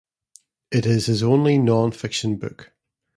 [0.71, 2.73] It is his only non-fiction book.